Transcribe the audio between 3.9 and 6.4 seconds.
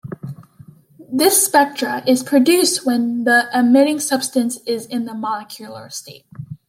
substance is in the molecular state.